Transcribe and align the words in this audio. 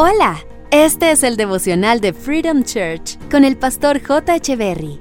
Hola, 0.00 0.38
este 0.70 1.10
es 1.10 1.24
el 1.24 1.36
devocional 1.36 2.00
de 2.00 2.12
Freedom 2.12 2.62
Church 2.62 3.18
con 3.32 3.44
el 3.44 3.56
pastor 3.56 4.00
J. 4.00 4.38
Berry. 4.54 4.96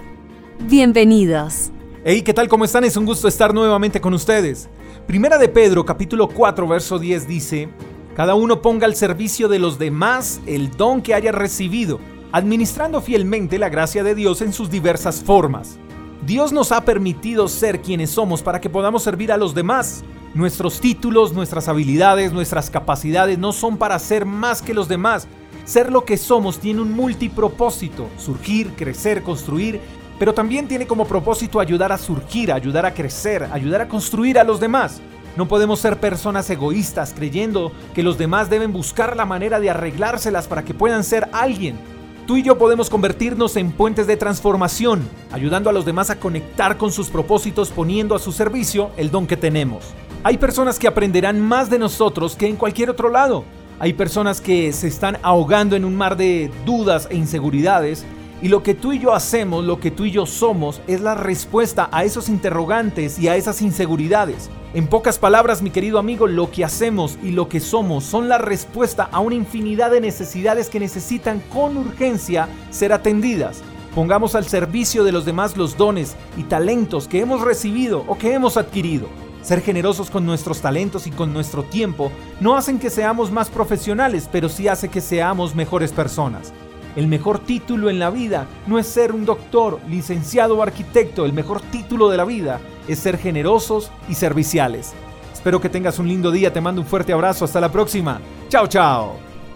Bienvenidos. 0.61 1.69
Hey, 2.03 2.23
¿qué 2.23 2.33
tal? 2.33 2.47
¿Cómo 2.47 2.65
están? 2.65 2.83
Es 2.83 2.97
un 2.97 3.05
gusto 3.05 3.27
estar 3.27 3.53
nuevamente 3.53 4.01
con 4.01 4.15
ustedes. 4.15 4.67
Primera 5.05 5.37
de 5.37 5.49
Pedro, 5.49 5.85
capítulo 5.85 6.27
4, 6.27 6.67
verso 6.67 6.97
10 6.97 7.27
dice, 7.27 7.69
Cada 8.15 8.33
uno 8.33 8.59
ponga 8.63 8.87
al 8.87 8.95
servicio 8.95 9.47
de 9.47 9.59
los 9.59 9.77
demás 9.77 10.41
el 10.47 10.71
don 10.71 11.03
que 11.03 11.13
haya 11.13 11.31
recibido, 11.31 11.99
administrando 12.31 12.99
fielmente 12.99 13.59
la 13.59 13.69
gracia 13.69 14.03
de 14.03 14.15
Dios 14.15 14.41
en 14.41 14.51
sus 14.51 14.71
diversas 14.71 15.21
formas. 15.21 15.77
Dios 16.25 16.51
nos 16.51 16.71
ha 16.71 16.85
permitido 16.85 17.47
ser 17.49 17.83
quienes 17.83 18.09
somos 18.09 18.41
para 18.41 18.59
que 18.59 18.71
podamos 18.71 19.03
servir 19.03 19.31
a 19.31 19.37
los 19.37 19.53
demás. 19.53 20.03
Nuestros 20.37 20.79
títulos, 20.79 21.33
nuestras 21.33 21.67
habilidades, 21.67 22.31
nuestras 22.31 22.69
capacidades 22.69 23.39
no 23.39 23.51
son 23.51 23.75
para 23.75 23.97
ser 23.97 24.23
más 24.23 24.61
que 24.61 24.75
los 24.75 24.87
demás. 24.87 25.27
Ser 25.65 25.91
lo 25.91 26.05
que 26.05 26.15
somos 26.15 26.59
tiene 26.59 26.81
un 26.81 26.91
multipropósito, 26.91 28.07
surgir, 28.19 28.73
crecer, 28.75 29.23
construir, 29.23 29.81
pero 30.19 30.35
también 30.35 30.67
tiene 30.67 30.85
como 30.85 31.07
propósito 31.07 31.59
ayudar 31.59 31.91
a 31.91 31.97
surgir, 31.97 32.51
ayudar 32.51 32.85
a 32.85 32.93
crecer, 32.93 33.49
ayudar 33.51 33.81
a 33.81 33.87
construir 33.87 34.37
a 34.37 34.43
los 34.43 34.59
demás. 34.59 35.01
No 35.35 35.47
podemos 35.47 35.79
ser 35.79 35.99
personas 35.99 36.47
egoístas 36.51 37.15
creyendo 37.15 37.71
que 37.95 38.03
los 38.03 38.19
demás 38.19 38.47
deben 38.47 38.71
buscar 38.71 39.17
la 39.17 39.25
manera 39.25 39.59
de 39.59 39.71
arreglárselas 39.71 40.47
para 40.47 40.63
que 40.63 40.75
puedan 40.75 41.03
ser 41.03 41.27
alguien. 41.31 41.79
Tú 42.27 42.37
y 42.37 42.43
yo 42.43 42.59
podemos 42.59 42.91
convertirnos 42.91 43.55
en 43.55 43.71
puentes 43.71 44.05
de 44.05 44.17
transformación, 44.17 45.09
ayudando 45.31 45.71
a 45.71 45.73
los 45.73 45.85
demás 45.85 46.11
a 46.11 46.19
conectar 46.19 46.77
con 46.77 46.91
sus 46.91 47.09
propósitos 47.09 47.71
poniendo 47.71 48.13
a 48.13 48.19
su 48.19 48.31
servicio 48.31 48.91
el 48.97 49.09
don 49.09 49.25
que 49.25 49.35
tenemos. 49.35 49.95
Hay 50.23 50.37
personas 50.37 50.79
que 50.79 50.87
aprenderán 50.87 51.39
más 51.39 51.69
de 51.69 51.79
nosotros 51.79 52.35
que 52.35 52.47
en 52.47 52.55
cualquier 52.55 52.89
otro 52.89 53.09
lado. 53.09 53.45
Hay 53.79 53.93
personas 53.93 54.41
que 54.41 54.73
se 54.73 54.87
están 54.87 55.19
ahogando 55.21 55.75
en 55.75 55.85
un 55.85 55.95
mar 55.95 56.17
de 56.17 56.51
dudas 56.65 57.07
e 57.11 57.15
inseguridades 57.15 58.03
y 58.41 58.49
lo 58.49 58.61
que 58.61 58.73
tú 58.73 58.93
y 58.93 58.99
yo 58.99 59.13
hacemos, 59.13 59.63
lo 59.63 59.79
que 59.79 59.91
tú 59.91 60.05
y 60.05 60.11
yo 60.11 60.25
somos, 60.25 60.81
es 60.87 61.01
la 61.01 61.15
respuesta 61.15 61.87
a 61.91 62.03
esos 62.03 62.29
interrogantes 62.29 63.19
y 63.19 63.27
a 63.27 63.35
esas 63.35 63.61
inseguridades. 63.61 64.49
En 64.73 64.87
pocas 64.87 65.17
palabras, 65.19 65.61
mi 65.61 65.69
querido 65.69 65.99
amigo, 65.99 66.27
lo 66.27 66.51
que 66.51 66.65
hacemos 66.65 67.17
y 67.23 67.31
lo 67.31 67.47
que 67.47 67.59
somos 67.59 68.03
son 68.03 68.27
la 68.27 68.37
respuesta 68.37 69.09
a 69.11 69.19
una 69.19 69.35
infinidad 69.35 69.91
de 69.91 70.01
necesidades 70.01 70.69
que 70.69 70.79
necesitan 70.79 71.41
con 71.53 71.77
urgencia 71.77 72.49
ser 72.71 72.91
atendidas. 72.91 73.61
Pongamos 73.95 74.35
al 74.35 74.45
servicio 74.45 75.03
de 75.03 75.11
los 75.11 75.25
demás 75.25 75.57
los 75.57 75.77
dones 75.77 76.15
y 76.37 76.43
talentos 76.43 77.07
que 77.07 77.21
hemos 77.21 77.41
recibido 77.41 78.03
o 78.07 78.17
que 78.17 78.33
hemos 78.33 78.57
adquirido. 78.57 79.07
Ser 79.47 79.61
generosos 79.61 80.09
con 80.09 80.25
nuestros 80.25 80.59
talentos 80.59 81.07
y 81.07 81.11
con 81.11 81.31
nuestro 81.31 81.63
tiempo 81.63 82.11
no 82.41 82.57
hacen 82.57 82.79
que 82.79 82.89
seamos 82.89 83.31
más 83.31 83.47
profesionales, 83.47 84.27
pero 84.29 84.49
sí 84.49 84.67
hace 84.67 84.89
que 84.89 84.99
seamos 84.99 85.55
mejores 85.55 85.93
personas. 85.93 86.51
El 86.97 87.07
mejor 87.07 87.39
título 87.39 87.89
en 87.89 87.97
la 87.97 88.09
vida 88.09 88.45
no 88.65 88.77
es 88.77 88.87
ser 88.87 89.13
un 89.13 89.23
doctor, 89.23 89.79
licenciado 89.87 90.57
o 90.57 90.63
arquitecto, 90.63 91.23
el 91.23 91.31
mejor 91.31 91.61
título 91.61 92.09
de 92.09 92.17
la 92.17 92.25
vida 92.25 92.59
es 92.89 92.99
ser 92.99 93.17
generosos 93.17 93.89
y 94.09 94.15
serviciales. 94.15 94.91
Espero 95.31 95.61
que 95.61 95.69
tengas 95.69 95.97
un 95.97 96.09
lindo 96.09 96.29
día, 96.29 96.51
te 96.51 96.59
mando 96.59 96.81
un 96.81 96.87
fuerte 96.87 97.13
abrazo, 97.13 97.45
hasta 97.45 97.61
la 97.61 97.71
próxima. 97.71 98.19
Chao, 98.49 98.67
chao. 98.67 99.15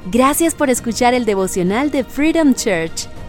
Gracias 0.10 0.56
por 0.56 0.70
escuchar 0.70 1.14
el 1.14 1.26
devocional 1.26 1.92
de 1.92 2.06
Freedom 2.06 2.54
Church 2.54 3.10